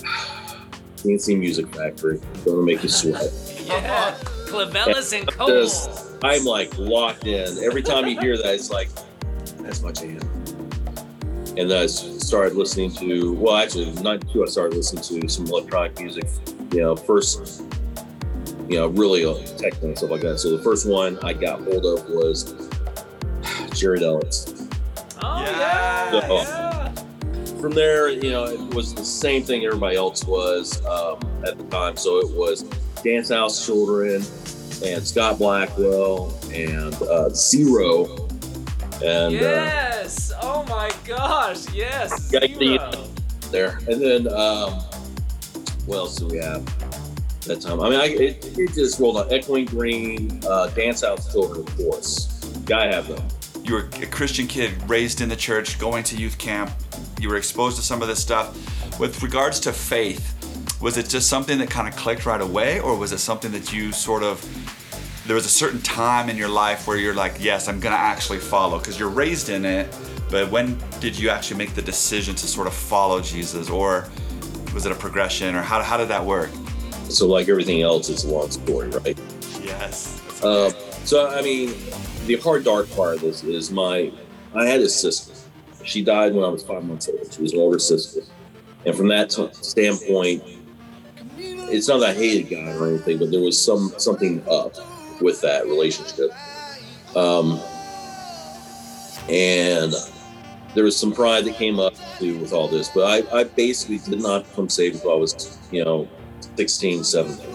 C+C 0.96 1.34
Music 1.36 1.66
Factory. 1.74 2.20
Gonna 2.44 2.62
make 2.62 2.82
you 2.82 2.88
sweat. 2.88 3.30
Yeah. 3.66 4.14
Clivillés 4.46 5.18
and 5.18 5.26
Cole. 5.32 5.48
Just, 5.48 6.12
I'm 6.22 6.44
like 6.44 6.76
locked 6.78 7.26
in. 7.26 7.58
Every 7.64 7.82
time 7.82 8.06
you 8.06 8.18
hear 8.20 8.36
that, 8.36 8.54
it's 8.54 8.70
like 8.70 8.88
that's 9.58 9.82
my 9.82 9.92
jam. 9.92 10.20
And 11.56 11.70
then 11.70 11.72
I 11.72 11.84
s- 11.84 12.26
started 12.26 12.54
listening 12.56 12.92
to 12.96 13.32
well, 13.34 13.56
actually, 13.56 13.92
not 14.02 14.26
two. 14.32 14.42
I 14.42 14.46
started 14.46 14.76
listening 14.76 15.02
to 15.22 15.28
some 15.28 15.46
electronic 15.46 15.98
music. 16.00 16.24
You 16.72 16.80
know, 16.80 16.96
first, 16.96 17.62
you 18.68 18.76
know, 18.76 18.88
really 18.88 19.24
uh, 19.24 19.34
techno 19.56 19.88
and 19.88 19.98
stuff 19.98 20.10
like 20.10 20.20
that. 20.22 20.38
So 20.38 20.56
the 20.56 20.62
first 20.62 20.88
one 20.88 21.18
I 21.22 21.32
got 21.32 21.60
hold 21.62 21.84
of 21.86 22.08
was 22.08 22.54
Jared 23.74 24.02
Ellis. 24.02 24.68
Oh, 25.22 25.40
Yeah. 25.42 26.12
yeah. 26.12 26.20
So- 26.26 26.36
yeah. 26.36 26.70
From 27.60 27.72
there, 27.72 28.10
you 28.10 28.30
know, 28.30 28.44
it 28.44 28.74
was 28.74 28.94
the 28.94 29.04
same 29.04 29.42
thing 29.42 29.64
everybody 29.64 29.96
else 29.96 30.22
was 30.26 30.84
um, 30.84 31.18
at 31.46 31.56
the 31.56 31.64
time. 31.70 31.96
So 31.96 32.18
it 32.18 32.30
was 32.36 32.62
Dance 33.02 33.30
House 33.30 33.64
Children 33.64 34.16
and 34.84 35.06
Scott 35.06 35.38
Blackwell 35.38 36.38
and 36.52 36.92
uh, 37.04 37.30
Zero. 37.30 38.28
And 39.02 39.34
uh, 39.34 39.38
Yes. 39.40 40.30
Oh 40.42 40.62
my 40.68 40.92
gosh. 41.06 41.72
Yes. 41.72 42.30
Gotta 42.30 42.48
get 42.48 42.58
the- 42.58 42.76
Zero. 42.76 43.04
there. 43.50 43.78
And 43.88 43.98
then, 44.02 44.28
um, 44.34 44.72
what 45.86 45.96
else 45.96 46.16
do 46.16 46.26
we 46.26 46.36
have 46.38 46.62
that 47.44 47.60
time? 47.60 47.80
I 47.80 47.90
mean, 47.90 48.00
I, 48.00 48.06
it, 48.06 48.58
it 48.58 48.74
just 48.74 48.98
rolled 49.00 49.16
on 49.16 49.32
Echoing 49.32 49.66
Green, 49.66 50.40
uh, 50.48 50.68
Dance 50.68 51.02
House 51.02 51.30
Children, 51.32 51.66
of 51.66 51.76
course. 51.76 52.26
Gotta 52.64 52.92
have 52.92 53.08
them. 53.08 53.22
you 53.64 53.74
were 53.74 53.88
a 54.02 54.06
Christian 54.06 54.46
kid 54.46 54.72
raised 54.88 55.20
in 55.20 55.28
the 55.28 55.36
church, 55.36 55.78
going 55.78 56.04
to 56.04 56.16
youth 56.16 56.38
camp. 56.38 56.70
You 57.20 57.28
were 57.28 57.36
exposed 57.36 57.76
to 57.76 57.82
some 57.82 58.02
of 58.02 58.08
this 58.08 58.20
stuff. 58.20 58.56
With 59.00 59.22
regards 59.22 59.58
to 59.60 59.72
faith, 59.72 60.30
was 60.80 60.96
it 60.96 61.08
just 61.08 61.28
something 61.28 61.58
that 61.58 61.70
kind 61.70 61.88
of 61.88 61.96
clicked 61.96 62.26
right 62.26 62.40
away, 62.40 62.80
or 62.80 62.96
was 62.96 63.12
it 63.12 63.18
something 63.18 63.52
that 63.52 63.72
you 63.72 63.92
sort 63.92 64.22
of 64.22 64.44
there 65.26 65.34
was 65.34 65.46
a 65.46 65.50
certain 65.50 65.80
time 65.80 66.28
in 66.28 66.36
your 66.36 66.50
life 66.50 66.86
where 66.86 66.98
you're 66.98 67.14
like, 67.14 67.36
yes, 67.40 67.66
I'm 67.66 67.80
gonna 67.80 67.96
actually 67.96 68.38
follow 68.38 68.78
because 68.78 68.98
you're 68.98 69.08
raised 69.08 69.48
in 69.48 69.64
it. 69.64 69.88
But 70.30 70.50
when 70.50 70.78
did 71.00 71.18
you 71.18 71.30
actually 71.30 71.56
make 71.56 71.74
the 71.74 71.82
decision 71.82 72.34
to 72.34 72.46
sort 72.46 72.66
of 72.66 72.74
follow 72.74 73.20
Jesus, 73.22 73.70
or 73.70 74.10
was 74.74 74.84
it 74.84 74.92
a 74.92 74.94
progression, 74.94 75.54
or 75.54 75.62
how, 75.62 75.82
how 75.82 75.96
did 75.96 76.08
that 76.08 76.24
work? 76.24 76.50
So, 77.08 77.26
like 77.26 77.48
everything 77.48 77.82
else, 77.82 78.08
it's 78.08 78.24
a 78.24 78.28
long 78.28 78.50
story, 78.50 78.88
right? 78.88 79.18
Yes. 79.62 80.42
Uh, 80.42 80.70
so, 81.04 81.28
I 81.28 81.42
mean, 81.42 81.74
the 82.26 82.36
hard, 82.36 82.64
dark 82.64 82.90
part 82.90 83.16
of 83.16 83.20
this 83.20 83.44
is 83.44 83.70
my, 83.70 84.12
I 84.54 84.66
had 84.66 84.80
a 84.80 84.88
sister. 84.88 85.32
She 85.84 86.02
died 86.02 86.34
when 86.34 86.44
I 86.44 86.48
was 86.48 86.62
five 86.62 86.84
months 86.84 87.08
old. 87.08 87.32
She 87.32 87.42
was 87.42 87.52
an 87.52 87.60
older 87.60 87.78
sister. 87.78 88.20
And 88.86 88.96
from 88.96 89.08
that 89.08 89.30
t- 89.30 89.48
standpoint, 89.52 90.42
it's 91.36 91.88
not 91.88 92.00
that 92.00 92.10
I 92.10 92.14
hated 92.14 92.50
God 92.50 92.80
or 92.80 92.88
anything, 92.88 93.18
but 93.18 93.30
there 93.30 93.40
was 93.40 93.60
some 93.60 93.92
something 93.98 94.42
up 94.48 94.74
with 95.20 95.40
that 95.42 95.64
relationship. 95.66 96.30
Um, 97.16 97.60
and 99.28 99.92
there 100.74 100.84
was 100.84 100.96
some 100.96 101.12
pride 101.12 101.44
that 101.44 101.54
came 101.54 101.78
up 101.78 101.94
with 102.20 102.52
all 102.52 102.68
this, 102.68 102.88
but 102.88 103.04
I, 103.04 103.40
I 103.40 103.44
basically 103.44 103.98
did 103.98 104.20
not 104.20 104.48
become 104.48 104.68
saved 104.68 104.96
until 104.96 105.12
I 105.12 105.16
was, 105.16 105.58
you 105.70 105.84
know, 105.84 106.08
16, 106.56 107.04
17 107.04 107.54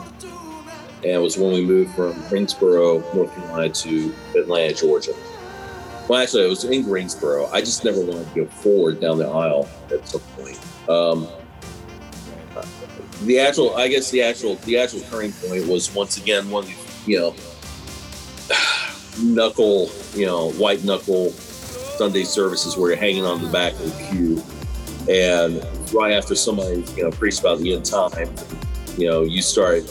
and 1.03 1.11
it 1.11 1.17
was 1.17 1.37
when 1.37 1.53
we 1.53 1.65
moved 1.65 1.95
from 1.95 2.13
Greensboro, 2.27 2.99
North 3.13 3.33
Carolina 3.33 3.69
to 3.69 4.13
Atlanta, 4.35 4.73
Georgia. 4.73 5.13
Well, 6.09 6.21
actually, 6.21 6.45
it 6.45 6.49
was 6.49 6.65
in 6.65 6.83
Greensboro. 6.83 7.47
I 7.47 7.61
just 7.61 7.85
never 7.85 8.01
wanted 8.01 8.27
to 8.33 8.35
go 8.35 8.45
forward 8.47 8.99
down 8.99 9.17
the 9.17 9.27
aisle 9.27 9.69
at 9.93 10.05
some 10.07 10.21
point. 10.35 10.59
Um, 10.89 11.27
the 13.23 13.39
actual, 13.39 13.75
I 13.75 13.87
guess, 13.87 14.11
the 14.11 14.21
actual, 14.23 14.55
the 14.55 14.77
actual 14.77 15.01
turning 15.01 15.31
point 15.33 15.67
was 15.67 15.93
once 15.93 16.17
again 16.17 16.49
one 16.49 16.63
of 16.63 16.69
these, 16.69 17.07
you 17.07 17.19
know, 17.19 17.35
knuckle, 19.21 19.89
you 20.13 20.25
know, 20.25 20.51
white 20.53 20.83
knuckle 20.83 21.29
Sunday 21.31 22.23
services 22.23 22.75
where 22.75 22.89
you're 22.89 22.99
hanging 22.99 23.23
on 23.23 23.41
the 23.41 23.49
back 23.49 23.73
of 23.73 23.85
the 23.85 24.07
pew, 24.11 24.43
and 25.09 25.65
right 25.93 26.13
after 26.13 26.35
somebody, 26.35 26.83
you 26.97 27.03
know, 27.03 27.11
preached 27.11 27.39
about 27.39 27.59
the 27.59 27.73
end 27.73 27.85
time, 27.85 28.29
you 28.99 29.09
know, 29.09 29.23
you 29.23 29.41
start 29.41 29.83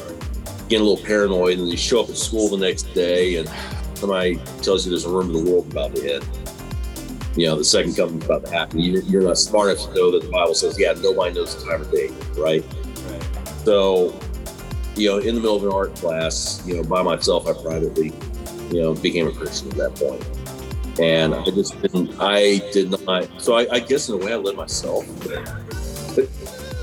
getting 0.69 0.87
a 0.87 0.89
little 0.89 1.05
paranoid, 1.05 1.59
and 1.59 1.69
you 1.69 1.77
show 1.77 2.03
up 2.03 2.11
at 2.11 2.17
school 2.17 2.49
the 2.49 2.59
next 2.59 2.83
day, 2.95 3.37
and 3.37 3.49
somebody 3.95 4.37
tells 4.63 4.85
you 4.85 4.91
there's 4.91 5.05
a 5.05 5.09
rumor 5.09 5.39
of 5.39 5.45
the 5.45 5.51
world 5.51 5.71
about 5.71 5.95
to 5.95 6.03
hit. 6.03 6.25
You 7.37 7.47
know, 7.47 7.57
the 7.57 7.65
second 7.65 7.95
coming's 7.95 8.25
about 8.25 8.45
to 8.47 8.51
happen. 8.51 8.81
You, 8.81 9.01
you're 9.03 9.23
not 9.23 9.39
smart 9.39 9.71
enough 9.71 9.87
to 9.87 9.95
know 9.95 10.11
that 10.11 10.23
the 10.23 10.31
Bible 10.31 10.55
says, 10.55 10.79
yeah, 10.79 10.93
nobody 10.93 11.35
knows 11.35 11.55
the 11.57 11.71
time 11.71 11.83
or 11.83 11.91
date, 11.91 12.13
right? 12.37 12.65
So, 13.65 14.19
you 14.97 15.09
know, 15.09 15.19
in 15.19 15.35
the 15.35 15.41
middle 15.41 15.57
of 15.57 15.65
an 15.65 15.73
art 15.73 15.95
class, 15.95 16.63
you 16.67 16.77
know, 16.77 16.83
by 16.83 17.03
myself, 17.03 17.47
I 17.47 17.53
privately, 17.53 18.13
you 18.71 18.81
know, 18.81 18.95
became 18.95 19.29
a 19.29 19.33
Christian 19.33 19.71
at 19.71 19.77
that 19.77 19.95
point. 19.95 20.25
And 20.99 21.35
I 21.35 21.45
just 21.45 21.81
didn't, 21.81 22.15
I 22.19 22.59
did 22.73 22.91
not, 22.91 23.29
so 23.41 23.57
I, 23.57 23.69
I 23.71 23.79
guess 23.79 24.09
in 24.09 24.21
a 24.21 24.25
way 24.25 24.33
I 24.33 24.37
led 24.37 24.57
myself. 24.57 25.07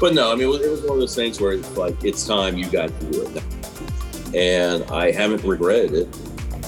But, 0.05 0.13
but 0.13 0.21
no, 0.21 0.31
I 0.31 0.35
mean, 0.35 0.43
it 0.43 0.49
was, 0.49 0.61
it 0.61 0.69
was 0.69 0.81
one 0.81 0.91
of 0.91 0.99
those 0.99 1.15
things 1.15 1.41
where 1.41 1.53
it's 1.53 1.75
like, 1.75 2.03
it's 2.03 2.27
time 2.27 2.59
you 2.59 2.69
got 2.69 2.89
to 2.89 3.05
do 3.07 3.23
it 3.23 3.33
now. 3.33 4.37
And 4.37 4.83
I 4.91 5.11
haven't 5.11 5.43
regretted 5.43 5.93
it. 5.93 6.15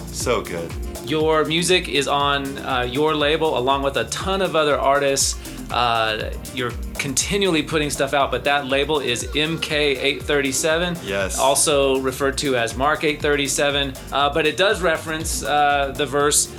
So 0.07 0.41
good. 0.41 0.73
Your 1.05 1.45
music 1.45 1.87
is 1.87 2.07
on 2.07 2.57
uh, 2.57 2.81
your 2.81 3.13
label 3.13 3.55
along 3.59 3.83
with 3.83 3.97
a 3.97 4.05
ton 4.05 4.41
of 4.41 4.55
other 4.55 4.75
artists. 4.79 5.37
Uh, 5.69 6.33
you're 6.55 6.71
continually 6.97 7.61
putting 7.61 7.91
stuff 7.91 8.15
out, 8.15 8.31
but 8.31 8.43
that 8.45 8.65
label 8.65 9.01
is 9.01 9.25
MK837. 9.25 11.07
Yes. 11.07 11.37
Also 11.37 11.99
referred 11.99 12.39
to 12.39 12.55
as 12.55 12.75
Mark 12.75 13.03
837. 13.03 13.93
Uh, 14.11 14.33
but 14.33 14.47
it 14.47 14.57
does 14.57 14.81
reference 14.81 15.43
uh, 15.43 15.93
the 15.95 16.07
verse 16.07 16.51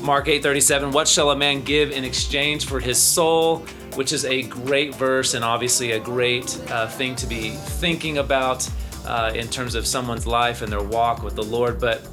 Mark 0.00 0.26
837 0.26 0.90
What 0.90 1.06
shall 1.06 1.30
a 1.30 1.36
man 1.36 1.62
give 1.62 1.92
in 1.92 2.02
exchange 2.02 2.66
for 2.66 2.80
his 2.80 3.00
soul? 3.00 3.64
Which 3.96 4.12
is 4.12 4.24
a 4.24 4.42
great 4.42 4.94
verse 4.94 5.34
and 5.34 5.44
obviously 5.44 5.92
a 5.92 6.00
great 6.00 6.60
uh, 6.70 6.88
thing 6.88 7.14
to 7.16 7.26
be 7.26 7.50
thinking 7.50 8.18
about 8.18 8.68
uh, 9.06 9.32
in 9.34 9.48
terms 9.48 9.74
of 9.74 9.86
someone's 9.86 10.26
life 10.26 10.62
and 10.62 10.70
their 10.70 10.82
walk 10.82 11.22
with 11.22 11.36
the 11.36 11.42
Lord. 11.42 11.80
But 11.80 12.06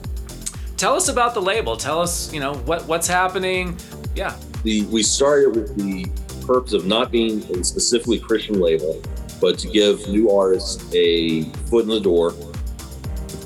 tell 0.77 0.95
us 0.95 1.09
about 1.09 1.34
the 1.34 1.41
label. 1.41 1.77
Tell 1.77 2.01
us, 2.01 2.32
you 2.34 2.39
know, 2.39 2.55
what 2.65 2.86
what's 2.86 3.07
happening. 3.07 3.77
Yeah. 4.15 4.36
the 4.63 4.84
we 4.86 5.03
started 5.03 5.55
with 5.55 5.75
the 5.77 6.05
purpose 6.45 6.73
of 6.73 6.86
not 6.86 7.11
being 7.11 7.43
a 7.55 7.63
specifically 7.63 8.19
Christian 8.19 8.59
label, 8.59 9.01
but 9.39 9.57
to 9.59 9.67
give 9.67 10.07
new 10.07 10.29
artists 10.29 10.84
a 10.93 11.43
foot 11.69 11.84
in 11.84 11.89
the 11.89 11.99
door 11.99 12.34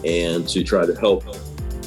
and 0.03 0.47
to 0.49 0.63
try 0.63 0.85
to 0.85 0.95
help 0.95 1.23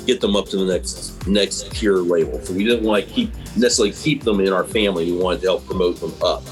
get 0.07 0.21
them 0.21 0.37
up 0.37 0.47
to 0.47 0.57
the 0.57 0.65
next 0.65 1.18
next 1.29 1.71
tier 1.73 1.97
label. 1.97 2.41
So 2.41 2.55
we 2.55 2.65
didn't 2.65 2.85
want 2.85 3.07
to 3.07 3.11
keep 3.13 3.35
necessarily 3.57 3.93
keep 3.93 4.25
them 4.25 4.41
in 4.41 4.53
our 4.53 4.65
family. 4.65 5.13
We 5.13 5.19
wanted 5.19 5.41
to 5.43 5.49
help 5.49 5.67
promote 5.67 6.01
them 6.01 6.15
up. 6.23 6.43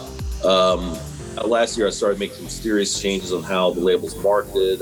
Um, 0.45 0.97
last 1.45 1.77
year, 1.77 1.87
I 1.87 1.91
started 1.91 2.19
making 2.19 2.37
some 2.37 2.49
serious 2.49 3.01
changes 3.01 3.33
on 3.33 3.43
how 3.43 3.71
the 3.73 3.81
label's 3.81 4.17
marketed, 4.23 4.81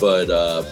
but 0.00 0.30
uh, 0.30 0.64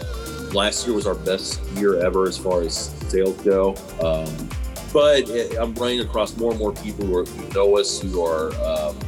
last 0.52 0.86
year 0.86 0.94
was 0.94 1.06
our 1.06 1.14
best 1.14 1.62
year 1.76 2.04
ever 2.04 2.26
as 2.26 2.38
far 2.38 2.62
as 2.62 2.76
sales 3.10 3.36
go. 3.42 3.74
Um, 4.02 4.48
but 4.92 5.28
I'm 5.58 5.74
running 5.74 6.00
across 6.00 6.36
more 6.36 6.50
and 6.50 6.58
more 6.58 6.72
people 6.72 7.06
who, 7.06 7.18
are, 7.18 7.24
who 7.24 7.54
know 7.54 7.78
us, 7.78 8.00
who 8.00 8.24
are 8.24 8.52
um, 8.64 8.98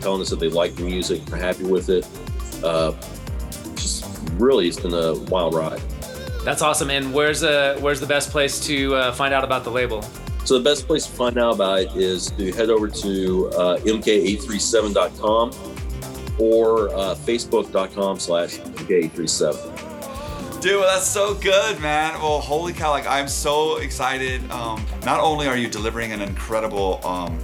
telling 0.00 0.20
us 0.20 0.30
that 0.30 0.40
they 0.40 0.48
like 0.48 0.74
the 0.74 0.82
music, 0.82 1.20
are 1.32 1.36
happy 1.36 1.64
with 1.64 1.88
it. 1.88 2.06
Uh, 2.64 2.92
just 3.76 4.04
really, 4.34 4.68
it's 4.68 4.80
been 4.80 4.94
a 4.94 5.14
wild 5.30 5.54
ride. 5.54 5.80
That's 6.44 6.60
awesome. 6.60 6.90
And 6.90 7.14
where's 7.14 7.42
uh 7.42 7.78
where's 7.80 8.00
the 8.00 8.06
best 8.06 8.30
place 8.30 8.60
to 8.66 8.94
uh, 8.94 9.12
find 9.12 9.32
out 9.32 9.44
about 9.44 9.64
the 9.64 9.70
label? 9.70 10.02
So 10.44 10.58
the 10.58 10.64
best 10.64 10.86
place 10.86 11.06
to 11.06 11.12
find 11.12 11.38
out 11.38 11.54
about 11.54 11.80
it 11.80 11.96
is 11.96 12.30
to 12.32 12.52
head 12.52 12.68
over 12.68 12.86
to 12.86 13.48
uh, 13.48 13.78
mk837.com 13.78 15.50
or 16.38 16.90
uh, 16.90 17.14
facebook.com 17.14 18.18
slash 18.18 18.58
mk837. 18.58 20.60
Dude, 20.60 20.80
well, 20.80 20.94
that's 20.94 21.06
so 21.06 21.32
good, 21.34 21.80
man. 21.80 22.12
Well, 22.20 22.40
holy 22.40 22.74
cow! 22.74 22.90
Like, 22.90 23.06
I'm 23.06 23.28
so 23.28 23.78
excited. 23.78 24.50
Um, 24.50 24.84
not 25.04 25.20
only 25.20 25.46
are 25.46 25.56
you 25.56 25.68
delivering 25.68 26.12
an 26.12 26.20
incredible 26.20 27.00
um, 27.06 27.38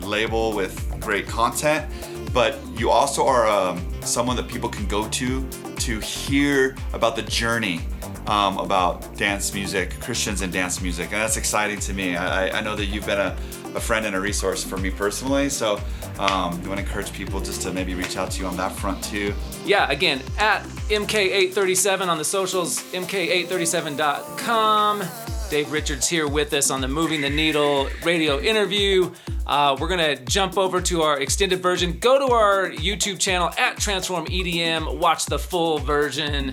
label 0.00 0.52
with 0.52 1.00
great 1.00 1.26
content, 1.26 1.90
but 2.34 2.58
you 2.76 2.90
also 2.90 3.26
are 3.26 3.46
um, 3.46 3.82
someone 4.02 4.36
that 4.36 4.48
people 4.48 4.68
can 4.68 4.86
go 4.86 5.08
to 5.08 5.48
to 5.76 6.00
hear 6.00 6.76
about 6.92 7.16
the 7.16 7.22
journey 7.22 7.80
um, 8.26 8.58
about 8.58 9.16
dance 9.16 9.54
music, 9.54 10.00
Christians 10.00 10.40
and 10.40 10.52
dance 10.52 10.80
music, 10.80 11.12
and 11.12 11.20
that's 11.20 11.36
exciting 11.36 11.78
to 11.80 11.92
me. 11.92 12.16
I, 12.16 12.58
I 12.58 12.62
know 12.62 12.74
that 12.76 12.86
you've 12.86 13.06
been 13.06 13.20
a, 13.20 13.36
a 13.74 13.80
friend 13.80 14.06
and 14.06 14.14
a 14.16 14.20
resource 14.20 14.64
for 14.64 14.76
me 14.76 14.90
personally, 14.90 15.48
so 15.48 15.76
um, 16.18 16.18
I 16.18 16.48
want 16.48 16.64
to 16.64 16.78
encourage 16.78 17.12
people 17.12 17.40
just 17.40 17.62
to 17.62 17.72
maybe 17.72 17.94
reach 17.94 18.16
out 18.16 18.32
to 18.32 18.40
you 18.40 18.46
on 18.46 18.56
that 18.56 18.72
front 18.72 19.04
too. 19.04 19.32
Yeah, 19.64 19.88
again, 19.90 20.20
at 20.38 20.64
MK837 20.88 22.08
on 22.08 22.18
the 22.18 22.24
socials, 22.24 22.82
MK837.com. 22.92 25.04
Dave 25.50 25.70
Richards 25.70 26.08
here 26.08 26.26
with 26.26 26.54
us 26.54 26.70
on 26.70 26.80
the 26.80 26.88
Moving 26.88 27.20
the 27.20 27.28
Needle 27.28 27.90
radio 28.02 28.40
interview. 28.40 29.12
Uh, 29.46 29.76
we're 29.78 29.88
gonna 29.88 30.16
jump 30.16 30.56
over 30.56 30.80
to 30.80 31.02
our 31.02 31.20
extended 31.20 31.60
version. 31.60 31.98
Go 31.98 32.26
to 32.26 32.32
our 32.32 32.70
YouTube 32.70 33.18
channel 33.18 33.50
at 33.58 33.76
TransformEDM. 33.76 34.98
Watch 34.98 35.26
the 35.26 35.38
full 35.38 35.76
version 35.78 36.50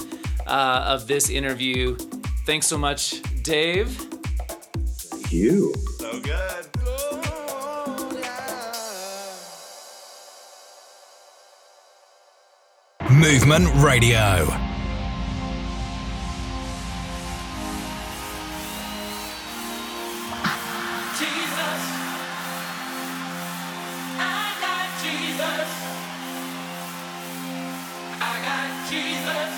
uh, 0.47 0.85
of 0.87 1.07
this 1.07 1.29
interview. 1.29 1.95
Thanks 2.45 2.67
so 2.67 2.77
much, 2.77 3.21
Dave. 3.43 3.89
Thank 3.89 5.31
you. 5.31 5.73
So 5.97 6.19
good. 6.21 6.67
Movement 13.09 13.67
Radio. 13.83 14.47
Jesus. 28.91 29.50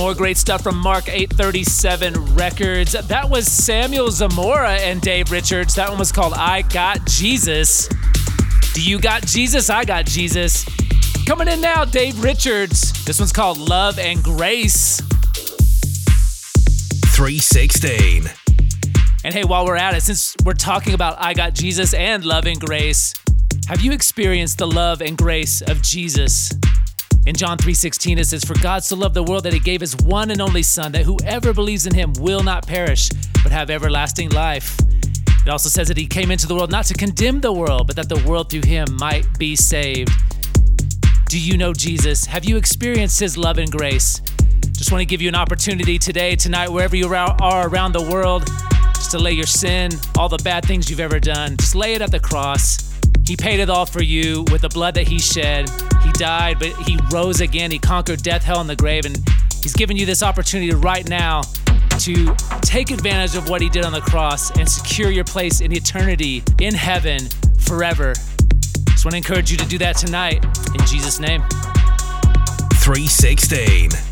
More 0.00 0.14
great 0.14 0.38
stuff 0.38 0.62
from 0.62 0.78
Mark 0.78 1.10
837 1.10 2.34
Records. 2.34 2.92
That 2.92 3.28
was 3.28 3.46
Samuel 3.46 4.10
Zamora 4.10 4.78
and 4.78 4.98
Dave 5.02 5.30
Richards. 5.30 5.74
That 5.74 5.90
one 5.90 5.98
was 5.98 6.10
called 6.10 6.32
I 6.32 6.62
Got 6.62 7.04
Jesus. 7.04 7.86
Do 8.72 8.82
you 8.82 8.98
got 8.98 9.26
Jesus? 9.26 9.68
I 9.68 9.84
got 9.84 10.06
Jesus. 10.06 10.64
Coming 11.26 11.48
in 11.48 11.60
now, 11.60 11.84
Dave 11.84 12.24
Richards. 12.24 13.04
This 13.04 13.18
one's 13.18 13.30
called 13.30 13.58
Love 13.58 13.98
and 13.98 14.22
Grace. 14.24 15.02
316. 17.14 18.24
And 19.22 19.34
hey, 19.34 19.44
while 19.44 19.66
we're 19.66 19.76
at 19.76 19.94
it, 19.94 20.02
since 20.02 20.34
we're 20.46 20.54
talking 20.54 20.94
about 20.94 21.16
I 21.22 21.34
Got 21.34 21.52
Jesus 21.52 21.92
and 21.92 22.24
Love 22.24 22.46
and 22.46 22.58
Grace, 22.58 23.12
have 23.68 23.82
you 23.82 23.92
experienced 23.92 24.56
the 24.56 24.66
love 24.66 25.02
and 25.02 25.18
grace 25.18 25.60
of 25.60 25.82
Jesus? 25.82 26.50
In 27.26 27.36
John 27.36 27.58
3:16 27.58 28.18
it 28.18 28.26
says 28.26 28.44
for 28.44 28.58
God 28.60 28.82
so 28.82 28.96
loved 28.96 29.14
the 29.14 29.22
world 29.22 29.44
that 29.44 29.52
he 29.52 29.60
gave 29.60 29.80
his 29.82 29.94
one 29.96 30.30
and 30.30 30.40
only 30.40 30.62
son 30.62 30.92
that 30.92 31.04
whoever 31.04 31.52
believes 31.52 31.86
in 31.86 31.94
him 31.94 32.14
will 32.18 32.42
not 32.42 32.66
perish 32.66 33.10
but 33.42 33.52
have 33.52 33.68
everlasting 33.68 34.30
life. 34.30 34.78
It 35.46 35.48
also 35.48 35.68
says 35.68 35.88
that 35.88 35.96
he 35.96 36.06
came 36.06 36.30
into 36.30 36.46
the 36.46 36.54
world 36.54 36.70
not 36.70 36.86
to 36.86 36.94
condemn 36.94 37.40
the 37.40 37.52
world 37.52 37.86
but 37.86 37.96
that 37.96 38.08
the 38.08 38.22
world 38.26 38.50
through 38.50 38.66
him 38.66 38.96
might 38.98 39.26
be 39.38 39.54
saved. 39.54 40.10
Do 41.28 41.38
you 41.38 41.58
know 41.58 41.74
Jesus? 41.74 42.24
Have 42.24 42.44
you 42.44 42.56
experienced 42.56 43.20
his 43.20 43.36
love 43.36 43.58
and 43.58 43.70
grace? 43.70 44.20
Just 44.72 44.90
want 44.90 45.02
to 45.02 45.06
give 45.06 45.20
you 45.20 45.28
an 45.28 45.34
opportunity 45.34 45.98
today, 45.98 46.34
tonight, 46.36 46.70
wherever 46.70 46.96
you 46.96 47.06
are 47.14 47.68
around 47.68 47.92
the 47.92 48.02
world, 48.10 48.46
just 48.94 49.10
to 49.10 49.18
lay 49.18 49.32
your 49.32 49.46
sin, 49.46 49.92
all 50.18 50.28
the 50.28 50.42
bad 50.42 50.64
things 50.64 50.88
you've 50.88 51.00
ever 51.00 51.20
done, 51.20 51.56
just 51.58 51.74
lay 51.74 51.92
it 51.94 52.00
at 52.00 52.10
the 52.10 52.18
cross. 52.18 52.89
He 53.30 53.36
paid 53.36 53.60
it 53.60 53.70
all 53.70 53.86
for 53.86 54.02
you 54.02 54.44
with 54.50 54.62
the 54.62 54.68
blood 54.68 54.94
that 54.94 55.06
he 55.06 55.20
shed. 55.20 55.70
He 56.02 56.10
died, 56.14 56.58
but 56.58 56.74
he 56.78 56.98
rose 57.12 57.40
again. 57.40 57.70
He 57.70 57.78
conquered 57.78 58.24
death, 58.24 58.42
hell, 58.42 58.60
and 58.60 58.68
the 58.68 58.74
grave. 58.74 59.06
And 59.06 59.16
he's 59.62 59.72
giving 59.72 59.96
you 59.96 60.04
this 60.04 60.24
opportunity 60.24 60.74
right 60.74 61.08
now 61.08 61.42
to 62.00 62.34
take 62.62 62.90
advantage 62.90 63.36
of 63.36 63.48
what 63.48 63.60
he 63.60 63.68
did 63.68 63.84
on 63.84 63.92
the 63.92 64.00
cross 64.00 64.50
and 64.58 64.68
secure 64.68 65.12
your 65.12 65.22
place 65.22 65.60
in 65.60 65.70
eternity, 65.70 66.42
in 66.60 66.74
heaven, 66.74 67.20
forever. 67.60 68.14
Just 68.88 69.04
want 69.04 69.12
to 69.12 69.18
encourage 69.18 69.48
you 69.48 69.56
to 69.58 69.66
do 69.66 69.78
that 69.78 69.96
tonight. 69.96 70.44
In 70.44 70.84
Jesus' 70.86 71.20
name. 71.20 71.42
316. 72.82 74.09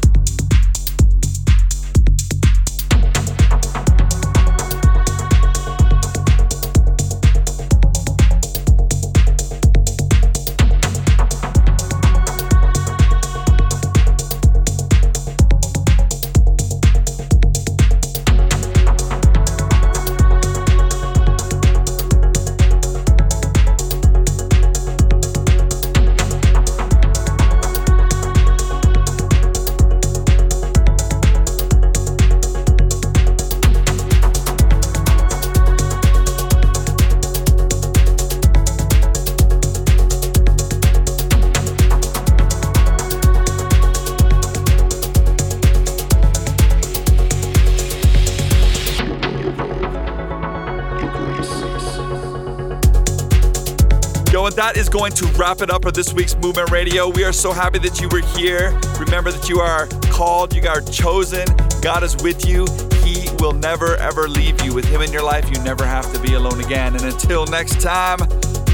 That 54.69 54.77
is 54.77 54.89
going 54.91 55.11
to 55.11 55.25
wrap 55.29 55.63
it 55.63 55.71
up 55.71 55.83
for 55.83 55.91
this 55.91 56.13
week's 56.13 56.37
Movement 56.37 56.71
Radio. 56.71 57.09
We 57.09 57.25
are 57.25 57.33
so 57.33 57.53
happy 57.53 57.79
that 57.79 58.03
you 58.03 58.09
were 58.11 58.21
here. 58.37 58.79
Remember 59.01 59.33
that 59.33 59.49
you 59.49 59.61
are 59.61 59.87
called, 60.13 60.55
you 60.55 60.69
are 60.69 60.83
chosen. 60.83 61.47
God 61.81 62.03
is 62.03 62.15
with 62.23 62.47
you. 62.47 62.67
He 63.03 63.31
will 63.41 63.55
never 63.55 63.97
ever 63.97 64.29
leave 64.29 64.63
you. 64.63 64.75
With 64.75 64.85
Him 64.85 65.01
in 65.01 65.11
your 65.11 65.23
life, 65.23 65.49
you 65.49 65.59
never 65.63 65.87
have 65.87 66.13
to 66.13 66.21
be 66.21 66.35
alone 66.35 66.63
again. 66.63 66.95
And 66.95 67.05
until 67.05 67.47
next 67.47 67.81
time, 67.81 68.19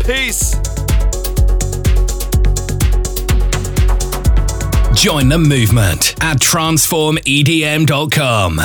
peace. 0.04 0.56
Join 5.00 5.28
the 5.28 5.38
movement 5.38 6.16
at 6.20 6.40
transformedm.com. 6.40 8.60